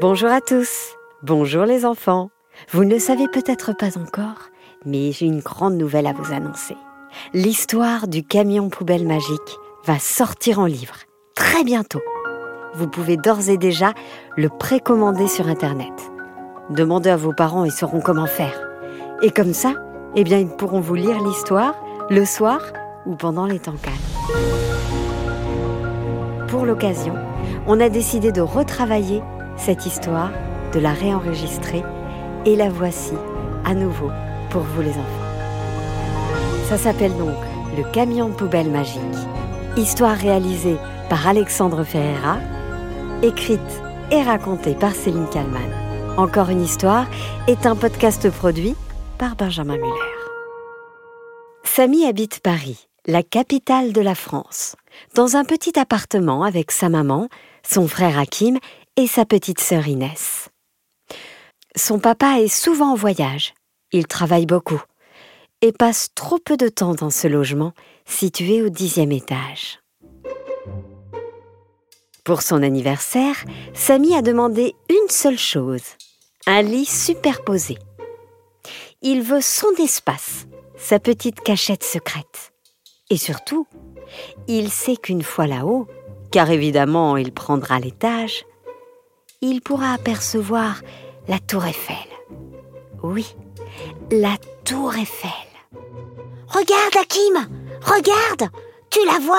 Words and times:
Bonjour 0.00 0.30
à 0.30 0.40
tous, 0.40 0.94
bonjour 1.24 1.64
les 1.64 1.84
enfants. 1.84 2.30
Vous 2.70 2.84
ne 2.84 2.94
le 2.94 3.00
savez 3.00 3.26
peut-être 3.26 3.72
pas 3.76 3.98
encore, 3.98 4.50
mais 4.86 5.10
j'ai 5.10 5.26
une 5.26 5.40
grande 5.40 5.74
nouvelle 5.74 6.06
à 6.06 6.12
vous 6.12 6.32
annoncer. 6.32 6.76
L'histoire 7.34 8.06
du 8.06 8.22
camion 8.22 8.68
poubelle 8.68 9.04
magique 9.04 9.58
va 9.84 9.98
sortir 9.98 10.60
en 10.60 10.66
livre 10.66 10.98
très 11.34 11.64
bientôt. 11.64 12.00
Vous 12.74 12.86
pouvez 12.86 13.16
d'ores 13.16 13.48
et 13.48 13.58
déjà 13.58 13.92
le 14.36 14.48
précommander 14.48 15.26
sur 15.26 15.48
Internet. 15.48 16.12
Demandez 16.70 17.10
à 17.10 17.16
vos 17.16 17.32
parents, 17.32 17.64
ils 17.64 17.72
sauront 17.72 18.00
comment 18.00 18.26
faire. 18.26 18.68
Et 19.20 19.32
comme 19.32 19.52
ça, 19.52 19.74
eh 20.14 20.22
bien, 20.22 20.38
ils 20.38 20.46
pourront 20.46 20.80
vous 20.80 20.94
lire 20.94 21.20
l'histoire 21.24 21.74
le 22.08 22.24
soir 22.24 22.60
ou 23.04 23.16
pendant 23.16 23.46
les 23.46 23.58
temps 23.58 23.74
calmes. 23.82 23.96
Pour 26.46 26.66
l'occasion, 26.66 27.16
on 27.66 27.80
a 27.80 27.88
décidé 27.88 28.30
de 28.30 28.42
retravailler 28.42 29.22
cette 29.58 29.86
histoire, 29.86 30.30
de 30.72 30.80
la 30.80 30.92
réenregistrer 30.92 31.82
et 32.44 32.56
la 32.56 32.68
voici 32.68 33.14
à 33.64 33.74
nouveau 33.74 34.10
pour 34.50 34.62
vous 34.62 34.82
les 34.82 34.90
enfants. 34.90 35.28
Ça 36.68 36.78
s'appelle 36.78 37.16
donc 37.16 37.36
Le 37.76 37.90
camion 37.92 38.30
poubelle 38.30 38.70
magique, 38.70 39.00
histoire 39.76 40.16
réalisée 40.16 40.76
par 41.08 41.26
Alexandre 41.26 41.84
Ferreira, 41.84 42.38
écrite 43.22 43.60
et 44.10 44.22
racontée 44.22 44.74
par 44.74 44.94
Céline 44.94 45.28
Kallmann. 45.28 45.70
Encore 46.16 46.50
une 46.50 46.62
histoire 46.62 47.06
est 47.46 47.66
un 47.66 47.76
podcast 47.76 48.28
produit 48.30 48.74
par 49.18 49.36
Benjamin 49.36 49.76
Muller. 49.76 50.18
Samy 51.64 52.06
habite 52.06 52.40
Paris, 52.40 52.88
la 53.06 53.22
capitale 53.22 53.92
de 53.92 54.00
la 54.00 54.14
France, 54.14 54.76
dans 55.14 55.36
un 55.36 55.44
petit 55.44 55.78
appartement 55.78 56.42
avec 56.42 56.70
sa 56.70 56.88
maman, 56.88 57.28
son 57.62 57.86
frère 57.86 58.18
Hakim 58.18 58.58
et 58.98 59.06
sa 59.06 59.24
petite 59.24 59.60
sœur 59.60 59.86
Inès. 59.86 60.48
Son 61.76 62.00
papa 62.00 62.40
est 62.40 62.48
souvent 62.48 62.92
en 62.92 62.94
voyage, 62.96 63.54
il 63.92 64.08
travaille 64.08 64.44
beaucoup 64.44 64.82
et 65.62 65.70
passe 65.70 66.08
trop 66.16 66.38
peu 66.38 66.56
de 66.56 66.68
temps 66.68 66.94
dans 66.94 67.10
ce 67.10 67.28
logement 67.28 67.72
situé 68.06 68.60
au 68.60 68.70
dixième 68.70 69.12
étage. 69.12 69.78
Pour 72.24 72.42
son 72.42 72.60
anniversaire, 72.64 73.36
Samy 73.72 74.16
a 74.16 74.22
demandé 74.22 74.74
une 74.90 75.08
seule 75.08 75.38
chose, 75.38 75.84
un 76.46 76.62
lit 76.62 76.84
superposé. 76.84 77.78
Il 79.02 79.22
veut 79.22 79.40
son 79.40 79.70
espace, 79.78 80.48
sa 80.76 80.98
petite 80.98 81.40
cachette 81.40 81.84
secrète. 81.84 82.52
Et 83.10 83.16
surtout, 83.16 83.68
il 84.48 84.72
sait 84.72 84.96
qu'une 84.96 85.22
fois 85.22 85.46
là-haut, 85.46 85.86
car 86.32 86.50
évidemment 86.50 87.16
il 87.16 87.32
prendra 87.32 87.78
l'étage, 87.78 88.44
il 89.40 89.60
pourra 89.60 89.92
apercevoir 89.92 90.80
la 91.28 91.38
tour 91.38 91.64
Eiffel. 91.64 91.96
Oui, 93.02 93.26
la 94.10 94.36
tour 94.64 94.94
Eiffel. 94.94 95.30
Regarde, 96.48 96.96
Hakim 97.00 97.48
Regarde 97.82 98.50
Tu 98.90 98.98
la 99.06 99.18
vois? 99.18 99.36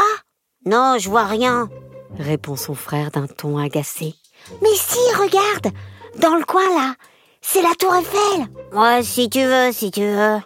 Non, 0.66 0.98
je 1.00 1.10
vois 1.10 1.26
rien, 1.26 1.70
répond 2.18 2.56
son 2.56 2.76
frère 2.76 3.12
d'un 3.12 3.28
ton 3.28 3.58
agacé. 3.58 4.14
Mais 4.62 4.76
si, 4.76 5.00
regarde 5.18 5.74
Dans 6.20 6.36
le 6.36 6.46
coin 6.46 6.68
là, 6.76 6.94
c'est 7.42 7.62
la 7.62 7.74
tour 7.78 7.94
Eiffel 7.96 8.48
Ouais, 8.74 9.04
si 9.04 9.30
tu 9.30 9.44
veux, 9.44 9.72
si 9.72 9.92
tu 9.92 10.02
veux. 10.02 10.38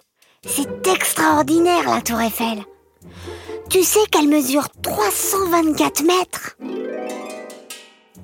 C'est 0.45 0.87
extraordinaire 0.87 1.89
la 1.89 2.01
tour 2.01 2.19
Eiffel. 2.19 2.63
Tu 3.69 3.83
sais 3.83 4.05
qu'elle 4.11 4.27
mesure 4.27 4.67
324 4.81 6.03
mètres? 6.03 6.55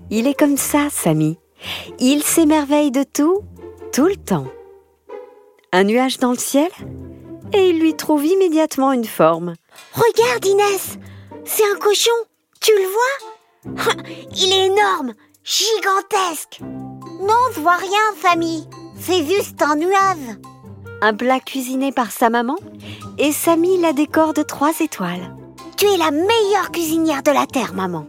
Il 0.10 0.28
est 0.28 0.38
comme 0.38 0.58
ça, 0.58 0.88
Samy. 0.90 1.38
Il 2.00 2.24
s'émerveille 2.24 2.92
de 2.92 3.04
tout, 3.04 3.42
tout 3.94 4.08
le 4.08 4.16
temps. 4.16 4.48
Un 5.72 5.84
nuage 5.84 6.18
dans 6.18 6.32
le 6.32 6.38
ciel 6.38 6.70
et 7.54 7.70
il 7.70 7.80
lui 7.80 7.96
trouve 7.96 8.26
immédiatement 8.26 8.92
une 8.92 9.06
forme. 9.06 9.54
Regarde 9.94 10.46
Inès, 10.46 10.98
c'est 11.46 11.64
un 11.64 11.78
cochon, 11.80 12.12
tu 12.60 12.72
le 12.72 12.86
vois? 12.86 13.94
Il 14.36 14.52
est 14.52 14.68
énorme, 14.68 15.14
gigantesque. 15.44 16.60
Non, 16.62 17.36
je 17.54 17.60
vois 17.60 17.78
rien, 17.78 18.00
famille. 18.16 18.68
C'est 19.00 19.26
juste 19.26 19.62
un 19.62 19.76
nuage. 19.76 20.38
Un 21.02 21.14
plat 21.14 21.40
cuisiné 21.40 21.92
par 21.92 22.12
sa 22.12 22.30
maman 22.30 22.56
et 23.18 23.32
Samy 23.32 23.80
la 23.80 23.94
décore 23.94 24.34
de 24.34 24.44
trois 24.44 24.80
étoiles. 24.80 25.36
Tu 25.78 25.86
es 25.86 25.98
la 25.98 26.12
meilleure 26.12 26.72
cuisinière 26.72 27.24
de 27.24 27.32
la 27.32 27.46
Terre, 27.46 27.74
maman. 27.74 28.06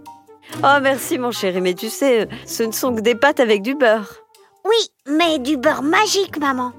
Oh 0.59 0.79
merci 0.83 1.19
mon 1.19 1.31
chéri, 1.31 1.61
mais 1.61 1.75
tu 1.75 1.89
sais, 1.89 2.29
ce 2.47 2.63
ne 2.63 2.73
sont 2.73 2.95
que 2.95 3.01
des 3.01 3.15
pâtes 3.15 3.41
avec 3.41 3.63
du 3.63 3.75
beurre. 3.75 4.17
Oui, 4.65 4.91
mais 5.07 5.39
du 5.39 5.57
beurre 5.57 5.83
magique, 5.83 6.39
maman. 6.39 6.73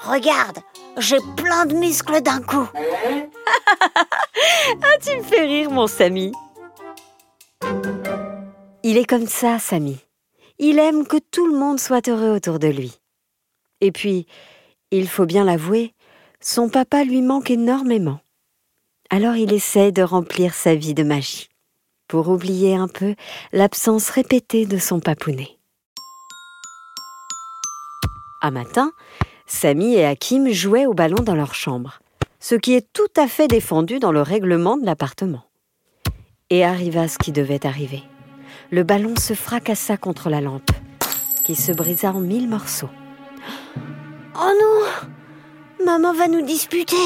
Regarde, 0.00 0.58
j'ai 0.98 1.18
plein 1.36 1.66
de 1.66 1.74
muscles 1.74 2.20
d'un 2.20 2.42
coup. 2.42 2.68
ah, 2.74 4.96
tu 5.02 5.16
me 5.16 5.22
fais 5.22 5.46
rire, 5.46 5.70
mon 5.70 5.86
Samy. 5.86 6.32
Il 8.82 8.98
est 8.98 9.06
comme 9.06 9.26
ça, 9.26 9.58
Samy. 9.58 9.98
Il 10.58 10.78
aime 10.78 11.06
que 11.06 11.18
tout 11.30 11.46
le 11.46 11.58
monde 11.58 11.80
soit 11.80 12.08
heureux 12.08 12.30
autour 12.30 12.58
de 12.58 12.68
lui. 12.68 12.98
Et 13.80 13.92
puis, 13.92 14.26
il 14.90 15.08
faut 15.08 15.26
bien 15.26 15.44
l'avouer, 15.44 15.94
son 16.40 16.68
papa 16.68 17.04
lui 17.04 17.22
manque 17.22 17.50
énormément. 17.50 18.20
Alors 19.10 19.36
il 19.36 19.52
essaie 19.52 19.92
de 19.92 20.02
remplir 20.02 20.54
sa 20.54 20.74
vie 20.74 20.94
de 20.94 21.02
magie, 21.02 21.48
pour 22.08 22.28
oublier 22.28 22.76
un 22.76 22.88
peu 22.88 23.14
l'absence 23.52 24.10
répétée 24.10 24.66
de 24.66 24.78
son 24.78 25.00
papounet. 25.00 25.56
Un 28.42 28.50
matin, 28.50 28.92
Samy 29.46 29.94
et 29.94 30.04
Hakim 30.04 30.50
jouaient 30.50 30.86
au 30.86 30.94
ballon 30.94 31.22
dans 31.22 31.34
leur 31.34 31.54
chambre, 31.54 32.00
ce 32.40 32.54
qui 32.54 32.74
est 32.74 32.86
tout 32.92 33.08
à 33.16 33.26
fait 33.26 33.48
défendu 33.48 33.98
dans 33.98 34.12
le 34.12 34.22
règlement 34.22 34.76
de 34.76 34.84
l'appartement. 34.84 35.44
Et 36.50 36.64
arriva 36.64 37.08
ce 37.08 37.18
qui 37.18 37.32
devait 37.32 37.66
arriver. 37.66 38.02
Le 38.70 38.82
ballon 38.82 39.16
se 39.16 39.34
fracassa 39.34 39.96
contre 39.96 40.30
la 40.30 40.40
lampe, 40.40 40.70
qui 41.44 41.56
se 41.56 41.72
brisa 41.72 42.12
en 42.12 42.20
mille 42.20 42.48
morceaux. 42.48 42.90
Oh 44.34 44.52
non 44.60 45.84
Maman 45.84 46.12
va 46.12 46.28
nous 46.28 46.42
disputer 46.42 46.96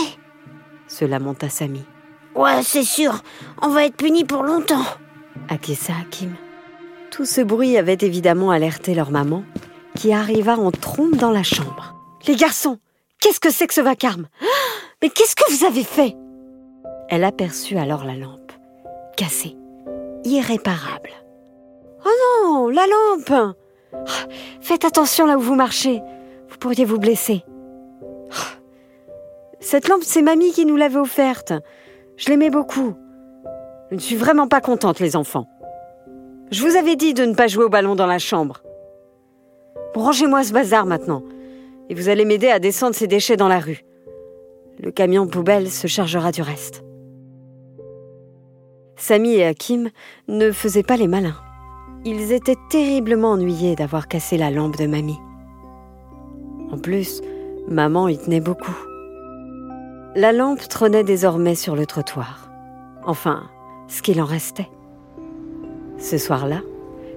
se 0.91 1.05
lamenta 1.05 1.49
Samy. 1.49 1.85
Ouais, 2.41 2.63
c'est 2.63 2.85
sûr, 2.85 3.21
on 3.61 3.69
va 3.69 3.85
être 3.85 3.99
punis 3.99 4.25
pour 4.25 4.43
longtemps. 4.43 4.87
Acquiesça 5.51 5.93
Hakim. 6.01 6.35
Tout 7.11 7.27
ce 7.27 7.43
bruit 7.43 7.77
avait 7.77 7.99
évidemment 8.01 8.51
alerté 8.51 8.95
leur 8.95 9.11
maman, 9.11 9.45
qui 9.95 10.15
arriva 10.15 10.57
en 10.57 10.71
trompe 10.71 11.17
dans 11.17 11.33
la 11.33 11.43
chambre. 11.43 11.95
Les 12.27 12.37
garçons, 12.37 12.79
qu'est-ce 13.21 13.41
que 13.41 13.51
c'est 13.51 13.67
que 13.67 13.75
ce 13.75 13.83
vacarme? 13.83 14.27
Mais 15.03 15.11
qu'est-ce 15.11 15.37
que 15.37 15.53
vous 15.53 15.67
avez 15.67 15.85
fait? 15.85 16.17
Elle 17.11 17.25
aperçut 17.25 17.77
alors 17.77 18.07
la 18.07 18.15
lampe, 18.15 18.53
cassée, 19.19 19.59
irréparable. 20.25 21.11
Oh 22.07 22.09
non, 22.43 22.69
la 22.69 22.87
lampe 22.87 23.55
Faites 24.63 24.87
attention 24.87 25.27
là 25.27 25.37
où 25.37 25.43
vous 25.43 25.57
marchez, 25.57 26.01
vous 26.49 26.57
pourriez 26.57 26.87
vous 26.87 26.99
blesser. 26.99 27.45
Cette 29.61 29.89
lampe, 29.89 30.05
c'est 30.05 30.23
mamie 30.23 30.53
qui 30.53 30.65
nous 30.65 30.77
l'avait 30.77 30.99
offerte. 30.99 31.53
Je 32.21 32.29
l'aimais 32.29 32.51
beaucoup. 32.51 32.93
Je 33.91 33.95
ne 33.95 34.01
suis 34.01 34.15
vraiment 34.15 34.47
pas 34.47 34.61
contente, 34.61 35.01
les 35.01 35.17
enfants. 35.17 35.49
Je 36.51 36.63
vous 36.63 36.77
avais 36.77 36.95
dit 36.95 37.15
de 37.15 37.25
ne 37.25 37.35
pas 37.35 37.47
jouer 37.47 37.65
au 37.65 37.71
ballon 37.71 37.95
dans 37.95 38.07
la 38.07 38.19
chambre. 38.19 38.63
rangez-moi 39.95 40.45
ce 40.45 40.53
bazar 40.53 40.85
maintenant 40.85 41.23
et 41.89 41.95
vous 41.95 42.11
allez 42.11 42.27
m'aider 42.27 42.51
à 42.51 42.59
descendre 42.59 42.95
ces 42.95 43.07
déchets 43.07 43.39
dans 43.39 43.49
la 43.49 43.59
rue. 43.59 43.85
Le 44.79 44.91
camion 44.91 45.27
poubelle 45.27 45.71
se 45.71 45.87
chargera 45.87 46.31
du 46.31 46.43
reste. 46.43 46.85
Samy 48.97 49.37
et 49.37 49.47
Hakim 49.47 49.89
ne 50.29 50.53
faisaient 50.53 50.83
pas 50.83 50.99
les 50.99 51.09
malins. 51.09 51.41
Ils 52.05 52.33
étaient 52.33 52.59
terriblement 52.69 53.31
ennuyés 53.31 53.77
d'avoir 53.77 54.09
cassé 54.09 54.37
la 54.37 54.51
lampe 54.51 54.77
de 54.77 54.87
mamie. 54.87 55.19
En 56.71 56.77
plus, 56.77 57.23
maman 57.67 58.09
y 58.09 58.19
tenait 58.19 58.41
beaucoup. 58.41 58.90
La 60.17 60.33
lampe 60.33 60.67
trônait 60.67 61.05
désormais 61.05 61.55
sur 61.55 61.77
le 61.77 61.87
trottoir. 61.87 62.51
Enfin, 63.05 63.45
ce 63.87 64.03
qu'il 64.03 64.21
en 64.21 64.25
restait. 64.25 64.69
Ce 65.99 66.19
soir-là, 66.19 66.63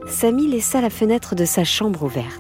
Samy 0.08 0.48
laissa 0.48 0.80
la 0.80 0.92
fenêtre 0.92 1.34
de 1.34 1.44
sa 1.44 1.64
chambre 1.64 2.04
ouverte. 2.04 2.40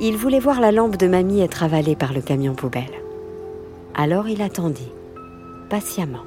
Il 0.00 0.16
voulait 0.16 0.40
voir 0.40 0.60
la 0.60 0.72
lampe 0.72 0.96
de 0.96 1.06
mamie 1.06 1.42
être 1.42 1.62
avalée 1.62 1.94
par 1.94 2.12
le 2.12 2.22
camion 2.22 2.54
poubelle. 2.54 3.02
Alors 3.94 4.28
il 4.28 4.42
attendit, 4.42 4.90
patiemment. 5.70 6.24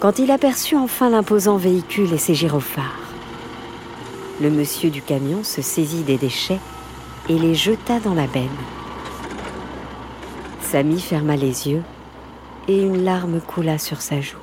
Quand 0.00 0.18
il 0.18 0.32
aperçut 0.32 0.76
enfin 0.76 1.08
l'imposant 1.08 1.56
véhicule 1.56 2.12
et 2.12 2.18
ses 2.18 2.34
gyrophares, 2.34 3.12
le 4.40 4.50
monsieur 4.50 4.90
du 4.90 5.02
camion 5.02 5.44
se 5.44 5.62
saisit 5.62 6.02
des 6.02 6.18
déchets 6.18 6.58
et 7.28 7.38
les 7.38 7.54
jeta 7.54 8.00
dans 8.00 8.14
la 8.14 8.26
benne. 8.26 8.48
Samy 10.70 11.00
ferma 11.00 11.34
les 11.34 11.68
yeux 11.68 11.82
et 12.68 12.80
une 12.80 13.02
larme 13.02 13.40
coula 13.40 13.76
sur 13.76 14.00
sa 14.00 14.20
joue. 14.20 14.38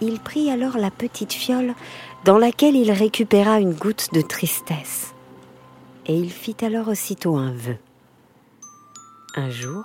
Il 0.00 0.20
prit 0.20 0.52
alors 0.52 0.78
la 0.78 0.92
petite 0.92 1.32
fiole 1.32 1.74
dans 2.24 2.38
laquelle 2.38 2.76
il 2.76 2.92
récupéra 2.92 3.58
une 3.58 3.74
goutte 3.74 4.12
de 4.12 4.20
tristesse 4.20 5.12
et 6.06 6.14
il 6.14 6.30
fit 6.30 6.54
alors 6.62 6.86
aussitôt 6.86 7.36
un 7.36 7.50
vœu. 7.50 7.76
Un 9.34 9.50
jour, 9.50 9.82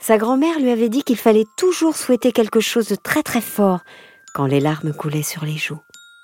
sa 0.00 0.18
grand-mère 0.18 0.58
lui 0.58 0.70
avait 0.70 0.88
dit 0.88 1.04
qu'il 1.04 1.18
fallait 1.18 1.46
toujours 1.56 1.94
souhaiter 1.94 2.32
quelque 2.32 2.58
chose 2.58 2.88
de 2.88 2.96
très 2.96 3.22
très 3.22 3.42
fort 3.42 3.82
quand 4.34 4.46
les 4.46 4.58
larmes 4.58 4.92
coulaient 4.92 5.22
sur 5.22 5.44
les 5.44 5.56
joues. 5.56 5.82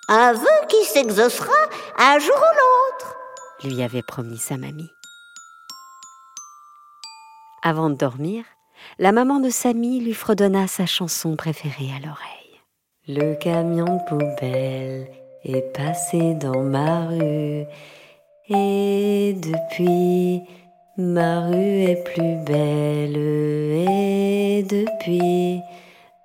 Un 0.09 0.33
vœu 0.33 0.67
qui 0.69 0.85
s'exaucera 0.87 1.55
un 1.97 2.19
jour 2.19 2.35
ou 2.35 2.57
l'autre, 2.57 3.17
lui 3.63 3.81
avait 3.81 4.03
promis 4.03 4.39
sa 4.39 4.57
mamie. 4.57 4.91
Avant 7.63 7.91
de 7.91 7.97
dormir, 7.97 8.45
la 8.99 9.11
maman 9.11 9.41
de 9.41 9.51
Samy 9.51 10.01
lui 10.01 10.15
fredonna 10.15 10.69
sa 10.69 10.87
chanson 10.87 11.35
préférée 11.35 11.91
à 11.97 11.99
l'oreille. 11.99 12.61
Le 13.09 13.35
camion 13.35 13.85
de 13.85 14.09
poubelle 14.09 15.09
est 15.45 15.73
passé 15.73 16.35
dans 16.35 16.63
ma 16.63 17.09
rue 17.09 17.65
et 18.49 19.35
depuis 19.35 20.43
ma 20.97 21.49
rue 21.49 21.83
est 21.83 22.05
plus 22.05 22.37
belle 22.45 23.17
et 23.17 24.63
depuis 24.63 25.61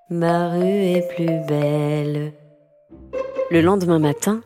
ma 0.10 0.50
rue 0.50 0.62
est 0.62 1.08
plus 1.16 1.40
belle. 1.48 2.34
Le 3.50 3.62
lendemain 3.62 4.00
matin, 4.00 4.42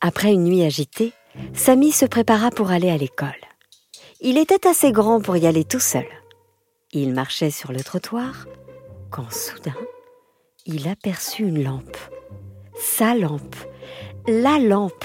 après 0.00 0.32
une 0.32 0.44
nuit 0.44 0.64
agitée, 0.64 1.12
Samy 1.54 1.90
se 1.90 2.06
prépara 2.06 2.50
pour 2.50 2.70
aller 2.70 2.90
à 2.90 2.96
l'école. 2.96 3.28
Il 4.20 4.38
était 4.38 4.66
assez 4.66 4.92
grand 4.92 5.20
pour 5.20 5.36
y 5.36 5.46
aller 5.46 5.64
tout 5.64 5.80
seul. 5.80 6.06
Il 6.92 7.12
marchait 7.12 7.50
sur 7.50 7.72
le 7.72 7.80
trottoir 7.80 8.46
quand 9.10 9.30
soudain, 9.30 9.76
il 10.64 10.88
aperçut 10.88 11.44
une 11.44 11.62
lampe. 11.62 11.96
Sa 12.78 13.14
lampe. 13.14 13.56
La 14.26 14.58
lampe 14.58 15.04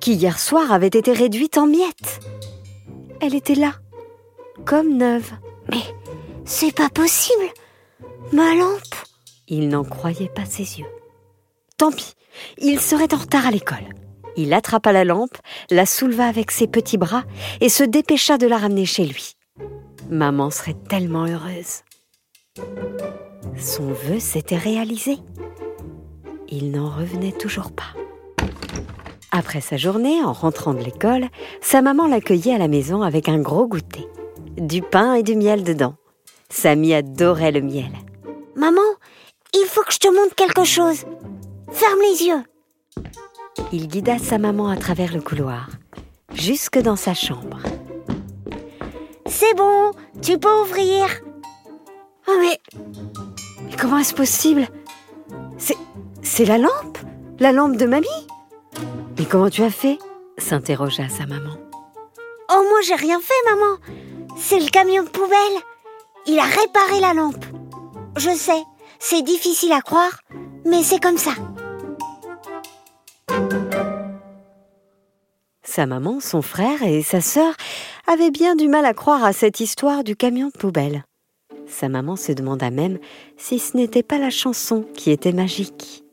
qui 0.00 0.14
hier 0.14 0.38
soir 0.38 0.72
avait 0.72 0.88
été 0.88 1.12
réduite 1.12 1.58
en 1.58 1.66
miettes. 1.68 2.20
Elle 3.20 3.36
était 3.36 3.54
là, 3.54 3.74
comme 4.64 4.96
neuve. 4.96 5.30
Mais 5.70 5.82
c'est 6.44 6.74
pas 6.74 6.88
possible. 6.88 7.44
Ma 8.32 8.54
lampe. 8.56 8.94
Il 9.46 9.68
n'en 9.68 9.84
croyait 9.84 10.28
pas 10.28 10.44
ses 10.44 10.80
yeux. 10.80 10.90
Tant 11.78 11.92
pis, 11.92 12.14
il 12.58 12.80
serait 12.80 13.14
en 13.14 13.18
retard 13.18 13.46
à 13.46 13.52
l'école. 13.52 13.94
Il 14.36 14.52
attrapa 14.54 14.92
la 14.92 15.04
lampe, 15.04 15.36
la 15.70 15.86
souleva 15.86 16.26
avec 16.26 16.50
ses 16.50 16.66
petits 16.66 16.98
bras 16.98 17.22
et 17.60 17.68
se 17.68 17.84
dépêcha 17.84 18.38
de 18.38 18.46
la 18.48 18.58
ramener 18.58 18.86
chez 18.86 19.04
lui. 19.04 19.36
Maman 20.12 20.50
serait 20.50 20.76
tellement 20.90 21.24
heureuse. 21.24 21.84
Son 23.56 23.86
vœu 23.86 24.20
s'était 24.20 24.58
réalisé. 24.58 25.16
Il 26.50 26.70
n'en 26.70 26.90
revenait 26.90 27.32
toujours 27.32 27.72
pas. 27.72 27.94
Après 29.30 29.62
sa 29.62 29.78
journée, 29.78 30.22
en 30.22 30.34
rentrant 30.34 30.74
de 30.74 30.82
l'école, 30.82 31.28
sa 31.62 31.80
maman 31.80 32.06
l'accueillait 32.06 32.54
à 32.54 32.58
la 32.58 32.68
maison 32.68 33.00
avec 33.00 33.30
un 33.30 33.38
gros 33.38 33.66
goûter. 33.66 34.06
Du 34.58 34.82
pain 34.82 35.14
et 35.14 35.22
du 35.22 35.34
miel 35.34 35.64
dedans. 35.64 35.94
Samy 36.50 36.92
adorait 36.92 37.50
le 37.50 37.62
miel. 37.62 37.92
Maman, 38.54 38.82
il 39.54 39.64
faut 39.66 39.82
que 39.82 39.94
je 39.94 39.98
te 39.98 40.08
montre 40.08 40.34
quelque 40.34 40.64
chose. 40.64 41.06
Ferme 41.70 42.00
les 42.10 42.26
yeux. 42.26 42.44
Il 43.72 43.88
guida 43.88 44.18
sa 44.18 44.36
maman 44.36 44.68
à 44.68 44.76
travers 44.76 45.14
le 45.14 45.22
couloir, 45.22 45.70
jusque 46.34 46.78
dans 46.78 46.96
sa 46.96 47.14
chambre. 47.14 47.60
C'est 49.44 49.54
bon, 49.54 49.90
tu 50.22 50.38
peux 50.38 50.60
ouvrir. 50.60 51.08
Oh 52.28 52.36
mais 52.40 52.60
mais 53.64 53.76
comment 53.76 53.98
est-ce 53.98 54.14
possible? 54.14 54.68
C'est. 55.58 55.76
C'est 56.22 56.44
la 56.44 56.58
lampe 56.58 56.98
La 57.40 57.50
lampe 57.50 57.76
de 57.76 57.86
mamie 57.86 58.06
Mais 59.18 59.24
comment 59.24 59.50
tu 59.50 59.64
as 59.64 59.70
fait? 59.70 59.98
S'interrogea 60.38 61.08
sa 61.08 61.26
maman. 61.26 61.56
Oh, 62.52 62.64
moi 62.70 62.82
j'ai 62.86 62.94
rien 62.94 63.18
fait, 63.18 63.50
maman. 63.50 63.78
C'est 64.36 64.60
le 64.60 64.70
camion 64.70 65.02
de 65.02 65.08
poubelle. 65.08 65.58
Il 66.26 66.38
a 66.38 66.44
réparé 66.44 67.00
la 67.00 67.12
lampe. 67.12 67.44
Je 68.16 68.30
sais, 68.30 68.62
c'est 69.00 69.22
difficile 69.22 69.72
à 69.72 69.80
croire, 69.80 70.20
mais 70.64 70.84
c'est 70.84 71.02
comme 71.02 71.18
ça. 71.18 71.32
Sa 75.64 75.86
maman, 75.86 76.20
son 76.20 76.42
frère 76.42 76.84
et 76.84 77.02
sa 77.02 77.20
sœur 77.20 77.54
avaient 78.06 78.30
bien 78.30 78.56
du 78.56 78.68
mal 78.68 78.84
à 78.84 78.94
croire 78.94 79.24
à 79.24 79.32
cette 79.32 79.60
histoire 79.60 80.04
du 80.04 80.16
camion 80.16 80.48
de 80.48 80.58
poubelle. 80.58 81.04
Sa 81.66 81.88
maman 81.88 82.16
se 82.16 82.32
demanda 82.32 82.70
même 82.70 82.98
si 83.36 83.58
ce 83.58 83.76
n'était 83.76 84.02
pas 84.02 84.18
la 84.18 84.30
chanson 84.30 84.84
qui 84.94 85.10
était 85.10 85.32
magique. 85.32 86.04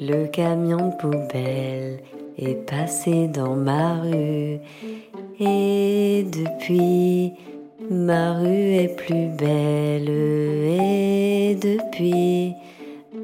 Le 0.00 0.26
camion 0.26 0.90
de 0.90 0.96
poubelle 0.96 2.02
est 2.38 2.66
passé 2.66 3.28
dans 3.28 3.56
ma 3.56 4.00
rue 4.00 4.58
et 5.40 6.24
depuis 6.24 7.32
ma 7.90 8.38
rue 8.38 8.74
est 8.74 8.96
plus 8.96 9.28
belle 9.36 10.08
et 10.08 11.56
depuis 11.60 12.52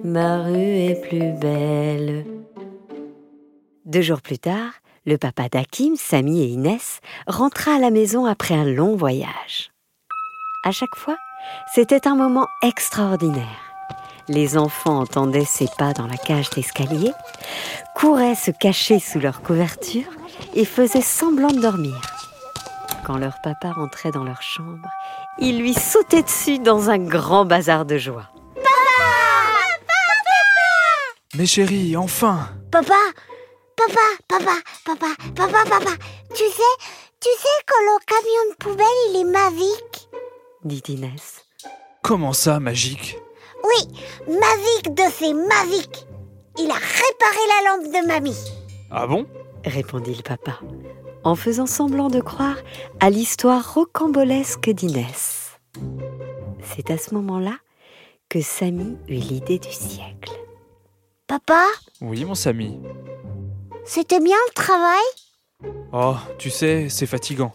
ma 0.04 0.44
rue 0.44 0.56
est 0.56 1.00
plus 1.08 1.32
belle. 1.40 2.24
Deux 3.84 4.02
jours 4.02 4.20
plus 4.20 4.38
tard, 4.38 4.72
le 5.08 5.16
papa 5.16 5.48
d'Hakim, 5.48 5.96
Samy 5.96 6.42
et 6.42 6.48
Inès 6.48 7.00
rentra 7.26 7.76
à 7.76 7.78
la 7.78 7.90
maison 7.90 8.26
après 8.26 8.54
un 8.54 8.66
long 8.66 8.94
voyage. 8.94 9.70
À 10.64 10.70
chaque 10.70 10.96
fois, 10.96 11.16
c'était 11.74 12.06
un 12.06 12.14
moment 12.14 12.46
extraordinaire. 12.62 13.72
Les 14.28 14.58
enfants 14.58 14.98
entendaient 14.98 15.46
ses 15.46 15.68
pas 15.78 15.94
dans 15.94 16.06
la 16.06 16.18
cage 16.18 16.50
d'escalier, 16.50 17.12
couraient 17.94 18.34
se 18.34 18.50
cacher 18.50 18.98
sous 18.98 19.18
leur 19.18 19.40
couverture 19.40 20.10
et 20.54 20.66
faisaient 20.66 21.00
semblant 21.00 21.48
de 21.48 21.60
dormir. 21.60 21.98
Quand 23.06 23.16
leur 23.16 23.40
papa 23.42 23.72
rentrait 23.72 24.10
dans 24.10 24.24
leur 24.24 24.42
chambre, 24.42 24.90
ils 25.38 25.58
lui 25.58 25.72
sautaient 25.72 26.22
dessus 26.22 26.58
dans 26.58 26.90
un 26.90 26.98
grand 26.98 27.46
bazar 27.46 27.86
de 27.86 27.96
joie. 27.96 28.28
Mes 31.34 31.46
chéris, 31.46 31.96
enfin 31.96 32.50
Papa, 32.70 32.94
papa, 33.78 34.06
papa, 34.26 34.56
papa, 34.84 35.14
papa, 35.34 35.64
papa. 35.70 35.92
Tu 36.34 36.44
sais, 36.44 36.74
tu 37.20 37.28
sais 37.38 37.58
que 37.66 37.78
le 37.86 37.98
camion 38.06 38.50
de 38.50 38.56
poubelle, 38.56 38.86
il 39.10 39.20
est 39.20 39.30
magique. 39.30 40.08
dit 40.64 40.82
Inès. 40.88 41.44
Comment 42.02 42.32
ça, 42.32 42.58
magique 42.60 43.16
Oui, 43.64 43.88
magique 44.26 44.94
de 44.94 45.02
ces 45.12 45.32
magiques. 45.32 46.06
Il 46.58 46.70
a 46.70 46.74
réparé 46.74 47.44
la 47.48 47.70
lampe 47.70 47.92
de 47.94 48.06
mamie. 48.06 48.36
Ah 48.90 49.06
bon? 49.06 49.26
répondit 49.64 50.14
le 50.14 50.22
papa, 50.22 50.60
en 51.24 51.34
faisant 51.34 51.66
semblant 51.66 52.08
de 52.08 52.20
croire 52.20 52.56
à 53.00 53.10
l'histoire 53.10 53.74
rocambolesque 53.74 54.70
d'Inès. 54.70 55.58
C'est 56.62 56.90
à 56.90 56.96
ce 56.98 57.12
moment-là 57.14 57.56
que 58.28 58.40
Samy 58.40 58.96
eut 59.08 59.14
l'idée 59.14 59.58
du 59.58 59.70
siècle. 59.72 60.32
Papa, 61.26 61.64
Oui, 62.00 62.24
mon 62.24 62.34
Samy. 62.34 62.80
C'était 63.88 64.20
bien 64.20 64.36
le 64.48 64.54
travail? 64.54 65.02
Oh, 65.92 66.16
tu 66.38 66.50
sais, 66.50 66.88
c'est 66.90 67.06
fatigant. 67.06 67.54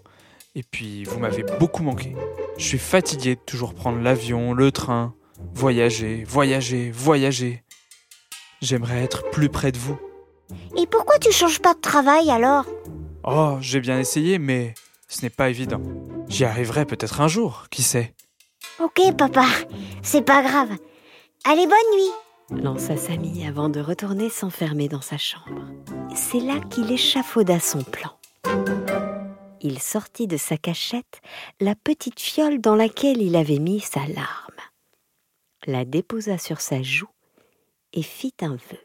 Et 0.56 0.64
puis, 0.64 1.04
vous 1.06 1.20
m'avez 1.20 1.44
beaucoup 1.60 1.84
manqué. 1.84 2.16
Je 2.58 2.66
suis 2.66 2.80
fatigué 2.80 3.36
de 3.36 3.42
toujours 3.42 3.74
prendre 3.74 4.00
l'avion, 4.00 4.54
le 4.54 4.72
train, 4.72 5.14
voyager, 5.54 6.24
voyager, 6.28 6.92
voyager. 6.92 7.64
J'aimerais 8.62 9.04
être 9.04 9.30
plus 9.30 9.50
près 9.50 9.72
de 9.72 9.78
vous. 9.78 9.98
Et 10.78 10.88
pourquoi 10.88 11.20
tu 11.20 11.32
changes 11.32 11.60
pas 11.60 11.76
de 11.76 11.80
travail 11.80 12.30
alors? 12.30 12.66
Oh, 13.24 13.58
j'ai 13.62 13.80
bien 13.80 14.00
essayé, 14.00 14.40
mais 14.40 14.74
ce 15.08 15.22
n'est 15.22 15.30
pas 15.30 15.50
évident. 15.50 15.82
J'y 16.28 16.46
arriverai 16.46 16.86
peut-être 16.86 17.22
un 17.22 17.28
jour, 17.28 17.68
qui 17.70 17.84
sait? 17.84 18.16
Ok, 18.80 19.00
papa, 19.18 19.46
c'est 20.02 20.24
pas 20.24 20.42
grave. 20.42 20.70
Allez, 21.46 21.68
bonne 21.68 21.96
nuit. 21.96 22.12
Lança 22.50 22.98
Samy 22.98 23.46
avant 23.48 23.70
de 23.70 23.80
retourner 23.80 24.30
s'enfermer 24.30 24.88
dans 24.88 25.02
sa 25.02 25.18
chambre. 25.18 25.66
C'est 26.16 26.40
là 26.40 26.60
qu'il 26.70 26.92
échafauda 26.92 27.60
son 27.60 27.84
plan. 27.84 28.12
Il 29.62 29.80
sortit 29.80 30.28
de 30.28 30.38
sa 30.38 30.58
cachette 30.58 31.22
la 31.60 31.76
petite 31.76 32.20
fiole 32.20 32.60
dans 32.60 32.76
laquelle 32.76 33.22
il 33.22 33.36
avait 33.36 33.60
mis 33.60 33.80
sa 33.80 34.06
larme, 34.08 34.60
la 35.66 35.86
déposa 35.86 36.38
sur 36.38 36.60
sa 36.60 36.82
joue 36.82 37.08
et 37.94 38.04
fit 38.04 38.36
un 38.42 38.56
vœu. 38.56 38.80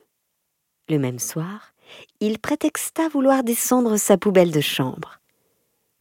Le 0.88 0.99
même 0.99 1.19
soir, 1.19 1.73
il 2.21 2.38
prétexta 2.38 3.09
vouloir 3.09 3.43
descendre 3.43 3.97
sa 3.97 4.17
poubelle 4.17 4.53
de 4.53 4.61
chambre, 4.61 5.19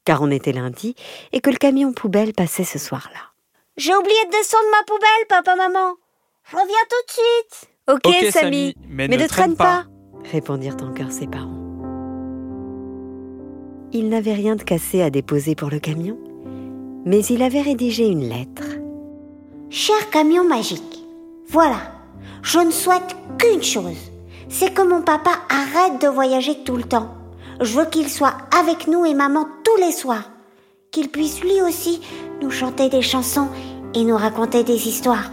car 0.06 0.22
on 0.22 0.30
était 0.30 0.54
lundi 0.54 0.96
et 1.32 1.42
que 1.42 1.50
le 1.50 1.58
camion 1.58 1.92
poubelle 1.92 2.34
passait 2.34 2.64
ce 2.64 2.78
soir-là. 2.78 3.32
J'ai 3.78 3.96
oublié 3.96 4.26
de 4.26 4.32
descendre 4.32 4.70
ma 4.72 4.84
poubelle, 4.84 5.28
papa, 5.28 5.56
maman. 5.56 5.96
Je 5.96 6.07
reviens 6.52 6.86
tout 6.90 7.06
de 7.08 7.12
suite. 7.12 7.70
Ok, 7.90 8.32
Samy, 8.32 8.76
mais 8.88 9.08
mais 9.08 9.18
ne 9.18 9.24
ne 9.24 9.28
traîne 9.28 9.56
traîne 9.56 9.56
pas, 9.56 9.86
répondirent 10.32 10.78
en 10.82 10.94
chœur 10.94 11.12
ses 11.12 11.28
parents. 11.28 11.54
Il 13.94 14.10
n'avait 14.10 14.34
rien 14.34 14.56
de 14.56 14.64
cassé 14.64 15.02
à 15.02 15.10
déposer 15.10 15.56
pour 15.56 15.70
le 15.70 15.80
camion, 15.80 16.18
mais 17.06 17.24
il 17.26 17.42
avait 17.42 17.62
rédigé 17.62 18.06
une 18.06 18.28
lettre. 18.28 18.64
Cher 19.70 20.10
camion 20.12 20.44
magique, 20.44 21.04
voilà, 21.50 21.80
je 22.42 22.60
ne 22.60 22.72
souhaite 22.72 23.16
qu'une 23.38 23.64
chose. 23.64 24.12
C'est 24.50 24.74
que 24.74 24.82
mon 24.82 25.02
papa 25.02 25.32
arrête 25.50 26.02
de 26.02 26.08
voyager 26.08 26.64
tout 26.64 26.78
le 26.78 26.84
temps. 26.84 27.14
Je 27.60 27.78
veux 27.78 27.86
qu'il 27.86 28.10
soit 28.10 28.38
avec 28.58 28.88
nous 28.88 29.06
et 29.06 29.14
maman 29.14 29.48
tous 29.64 29.76
les 29.82 29.92
soirs. 29.92 30.30
Qu'il 30.92 31.10
puisse 31.10 31.42
lui 31.42 31.62
aussi 31.62 32.02
nous 32.42 32.52
chanter 32.52 32.90
des 32.90 33.02
chansons 33.02 33.50
et 33.94 34.04
nous 34.04 34.16
raconter 34.16 34.64
des 34.64 34.88
histoires. 34.88 35.30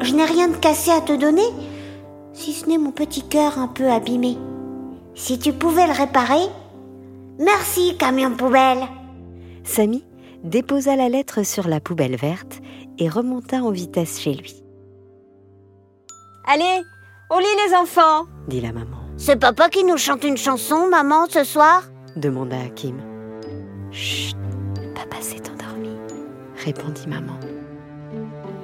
Je 0.00 0.14
n'ai 0.14 0.24
rien 0.24 0.48
de 0.48 0.56
cassé 0.56 0.90
à 0.90 1.00
te 1.00 1.12
donner, 1.12 1.48
si 2.32 2.52
ce 2.52 2.66
n'est 2.66 2.78
mon 2.78 2.92
petit 2.92 3.22
cœur 3.22 3.58
un 3.58 3.68
peu 3.68 3.90
abîmé. 3.90 4.38
Si 5.14 5.38
tu 5.38 5.52
pouvais 5.52 5.86
le 5.86 5.92
réparer, 5.92 6.46
merci 7.38 7.96
camion 7.98 8.30
poubelle. 8.36 8.86
Samy 9.64 10.04
déposa 10.44 10.94
la 10.94 11.08
lettre 11.08 11.42
sur 11.42 11.66
la 11.66 11.80
poubelle 11.80 12.16
verte 12.16 12.60
et 12.98 13.08
remonta 13.08 13.56
en 13.56 13.70
vitesse 13.70 14.20
chez 14.20 14.34
lui. 14.34 14.62
Allez, 16.46 16.82
au 17.30 17.38
lit 17.38 17.46
les 17.66 17.74
enfants 17.74 18.26
dit 18.46 18.60
la 18.60 18.72
maman. 18.72 18.98
C'est 19.16 19.36
papa 19.36 19.68
qui 19.68 19.82
nous 19.82 19.96
chante 19.98 20.22
une 20.22 20.36
chanson, 20.36 20.88
maman, 20.88 21.26
ce 21.28 21.42
soir? 21.42 21.82
demanda 22.14 22.56
Hakim. 22.56 22.96
Chut, 23.90 24.36
papa 24.94 25.20
s'est 25.20 25.42
endormi, 25.50 25.90
répondit 26.64 27.08
maman. 27.08 27.34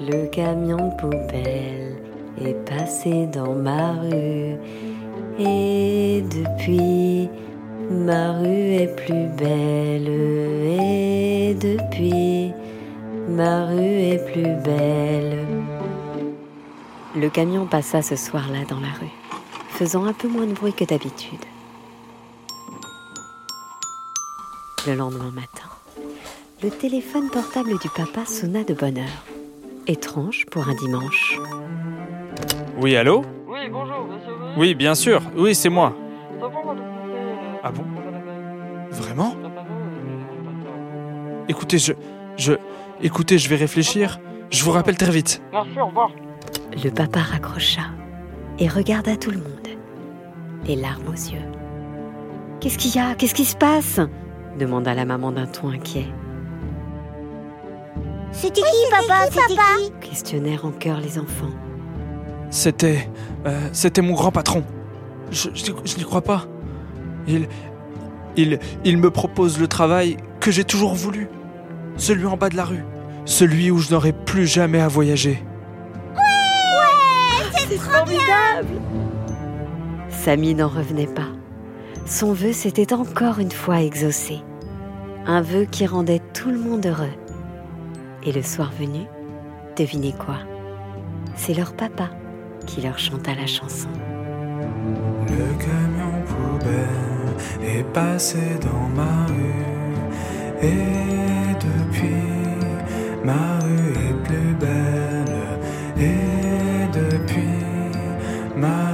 Le 0.01 0.27
camion 0.27 0.89
de 0.89 0.97
poubelle 0.97 1.97
est 2.41 2.69
passé 2.69 3.27
dans 3.27 3.55
ma 3.55 3.93
rue 3.93 4.57
et 5.39 6.23
depuis 6.23 7.29
ma 7.91 8.39
rue 8.39 8.73
est 8.75 8.95
plus 8.97 9.27
belle 9.39 10.09
et 10.09 11.55
depuis 11.55 12.53
ma 13.29 13.67
rue 13.67 13.79
est 13.79 14.33
plus 14.33 14.55
belle. 14.65 15.47
Le 17.17 17.29
camion 17.31 17.67
passa 17.67 18.03
ce 18.03 18.17
soir-là 18.17 18.65
dans 18.69 18.81
la 18.81 18.93
rue, 19.01 19.07
faisant 19.69 20.05
un 20.05 20.13
peu 20.13 20.27
moins 20.27 20.47
de 20.47 20.53
bruit 20.55 20.73
que 20.73 20.85
d'habitude. 20.85 21.39
Le 24.89 24.97
lendemain 24.97 25.31
matin, 25.31 25.69
le 26.63 26.71
téléphone 26.71 27.31
portable 27.31 27.79
du 27.79 27.89
papa 27.91 28.27
sonna 28.27 28.65
de 28.65 28.75
bonne 28.75 28.99
heure. 28.99 29.34
Étrange 29.87 30.47
pour 30.51 30.69
un 30.69 30.75
dimanche. 30.75 31.39
Oui, 32.81 32.97
allô 32.97 33.23
Oui, 33.47 33.69
bonjour, 33.71 34.07
monsieur. 34.07 34.33
Oui, 34.57 34.75
bien 34.75 34.95
sûr. 34.95 35.21
Oui, 35.37 35.55
c'est 35.55 35.69
moi. 35.69 35.95
Madame 36.41 36.79
Ah 37.63 37.71
bon 37.71 37.85
Vraiment 38.91 39.35
Écoutez, 41.49 41.79
je... 41.79 41.93
Je... 42.37 42.55
Écoutez, 43.03 43.37
je 43.39 43.49
vais 43.49 43.57
réfléchir. 43.57 44.21
Je 44.51 44.65
vous 44.65 44.71
rappelle 44.71 44.97
très 44.97 45.11
vite. 45.11 45.43
Merci, 45.53 45.79
au 45.79 45.87
revoir. 45.87 46.11
Le 46.83 46.91
papa 46.91 47.21
raccrocha 47.21 47.83
et 48.59 48.69
regarda 48.69 49.17
tout 49.17 49.31
le 49.33 49.39
monde, 49.39 49.69
les 50.67 50.77
larmes 50.77 51.09
aux 51.09 51.13
yeux. 51.13 51.43
Qu'est-ce 52.61 52.79
qu'il 52.79 52.95
y 52.95 52.99
a? 52.99 53.15
Qu'est-ce 53.15 53.35
qui 53.35 53.45
se 53.45 53.57
passe? 53.57 54.01
demanda 54.59 54.95
la 54.95 55.05
maman 55.05 55.33
d'un 55.33 55.47
ton 55.47 55.69
inquiet. 55.71 56.07
C'était 58.35 58.61
qui, 58.61 58.91
papa? 58.91 59.27
C'était 59.31 59.55
qui? 59.55 60.09
Questionnèrent 60.11 60.65
en 60.67 60.71
chœur 60.73 61.01
les 61.01 61.19
enfants. 61.19 61.51
C'était... 62.51 63.09
euh, 63.47 63.69
C'était 63.73 64.03
mon 64.03 64.15
grand 64.15 64.33
patron. 64.33 64.65
Je, 65.31 65.49
je, 65.55 65.73
je 65.85 65.97
n'y 65.97 66.05
crois 66.05 66.23
pas. 66.23 66.45
Il... 67.27 67.49
Il... 68.37 68.59
Il 68.85 68.99
me 68.99 69.11
propose 69.11 69.59
le 69.59 69.69
travail 69.69 70.17
que 70.41 70.51
j'ai 70.51 70.65
toujours 70.65 70.95
voulu. 70.95 71.29
Celui 71.97 72.27
en 72.27 72.37
bas 72.37 72.49
de 72.49 72.57
la 72.57 72.65
rue. 72.65 72.85
Celui 73.25 73.71
où 73.71 73.79
je 73.79 73.91
n'aurai 73.93 74.13
plus 74.13 74.47
jamais 74.47 74.81
à 74.81 74.89
voyager. 74.89 75.43
C'est 77.69 77.79
formidable 77.79 78.81
Samy 80.11 80.55
n'en 80.55 80.69
revenait 80.69 81.07
pas. 81.07 81.29
Son 82.05 82.35
vœu 82.35 82.53
s'était 82.53 82.93
encore 82.93 83.39
une 83.39 83.51
fois 83.51 83.81
exaucé. 83.81 84.41
Un 85.27 85.41
vœu 85.41 85.65
qui 85.65 85.87
rendait 85.87 86.21
tout 86.35 86.51
le 86.51 86.59
monde 86.59 86.85
heureux. 86.85 87.13
Et 88.27 88.33
le 88.33 88.43
soir 88.43 88.73
venu, 88.79 89.07
devinez 89.77 90.13
quoi? 90.13 90.39
C'est 91.37 91.53
leur 91.53 91.75
papa 91.75 92.09
qui 92.67 92.81
leur 92.81 92.99
chanta 92.99 93.35
la 93.35 93.47
chanson. 93.47 93.89
Le 95.29 95.59
camion 95.63 96.23
poubelle 96.27 97.69
est 97.69 97.85
passé 97.93 98.39
dans 98.63 98.89
ma 98.97 99.27
rue. 99.27 99.65
Et 100.63 101.53
depuis 101.67 102.25
ma 103.25 103.59
rue 103.59 103.93
est 103.93 104.17
plus 104.25 104.55
belle. 104.55 105.59
Et 105.99 106.87
depuis 106.99 107.61
ma 108.57 108.93
rue 108.93 108.94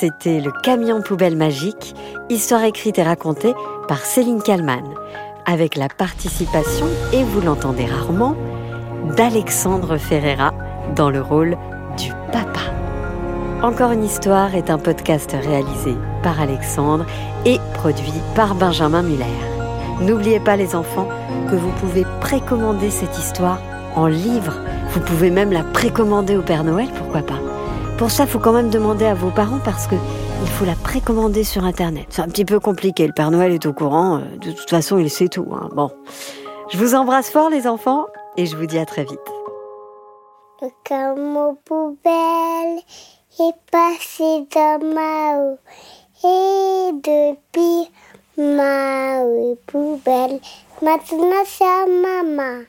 c'était 0.00 0.40
le 0.40 0.50
camion 0.50 1.02
poubelle 1.02 1.36
magique, 1.36 1.94
histoire 2.30 2.64
écrite 2.64 2.98
et 2.98 3.02
racontée 3.02 3.52
par 3.86 3.98
Céline 3.98 4.42
Kallmann, 4.42 4.86
avec 5.44 5.76
la 5.76 5.88
participation, 5.88 6.86
et 7.12 7.22
vous 7.22 7.42
l'entendez 7.42 7.84
rarement, 7.84 8.34
d'Alexandre 9.14 9.98
Ferreira 9.98 10.54
dans 10.96 11.10
le 11.10 11.20
rôle 11.20 11.54
du 11.98 12.12
papa. 12.32 12.62
Encore 13.62 13.92
une 13.92 14.04
histoire 14.04 14.54
est 14.54 14.70
un 14.70 14.78
podcast 14.78 15.36
réalisé 15.38 15.94
par 16.22 16.40
Alexandre 16.40 17.04
et 17.44 17.58
produit 17.74 18.22
par 18.34 18.54
Benjamin 18.54 19.02
Muller. 19.02 19.26
N'oubliez 20.00 20.40
pas 20.40 20.56
les 20.56 20.74
enfants 20.74 21.08
que 21.50 21.56
vous 21.56 21.72
pouvez 21.72 22.06
précommander 22.22 22.88
cette 22.88 23.18
histoire 23.18 23.58
en 23.94 24.06
livre. 24.06 24.54
Vous 24.94 25.00
pouvez 25.00 25.28
même 25.28 25.52
la 25.52 25.62
précommander 25.62 26.38
au 26.38 26.42
Père 26.42 26.64
Noël, 26.64 26.88
pourquoi 26.96 27.20
pas. 27.20 27.49
Pour 28.00 28.10
ça, 28.10 28.24
il 28.24 28.30
faut 28.30 28.38
quand 28.38 28.54
même 28.54 28.70
demander 28.70 29.04
à 29.04 29.12
vos 29.12 29.28
parents 29.30 29.60
parce 29.62 29.86
que 29.86 29.94
il 29.94 30.48
faut 30.48 30.64
la 30.64 30.74
précommander 30.74 31.44
sur 31.44 31.64
Internet. 31.64 32.06
C'est 32.08 32.22
un 32.22 32.28
petit 32.28 32.46
peu 32.46 32.58
compliqué. 32.58 33.06
Le 33.06 33.12
Père 33.12 33.30
Noël 33.30 33.52
est 33.52 33.66
au 33.66 33.74
courant. 33.74 34.16
euh, 34.16 34.38
De 34.38 34.52
toute 34.52 34.70
façon, 34.70 34.96
il 34.96 35.10
sait 35.10 35.28
tout. 35.28 35.46
hein. 35.52 35.68
Bon, 35.74 35.90
je 36.70 36.78
vous 36.78 36.94
embrasse 36.94 37.28
fort, 37.28 37.50
les 37.50 37.66
enfants, 37.66 38.06
et 38.38 38.46
je 38.46 38.56
vous 38.56 38.64
dis 38.64 38.78
à 38.78 38.86
très 38.86 39.04
vite. 39.04 39.20
Le 40.62 40.68
camion 40.82 41.58
poubelle 41.62 42.78
est 43.38 43.54
passé. 43.70 44.46
Et 46.24 46.92
depuis 46.92 47.90
ma 48.38 49.22
rue 49.24 49.56
poubelle, 49.66 50.40
maintenant 50.80 51.44
c'est 51.44 51.64
à 51.64 51.84
maman. 51.86 52.62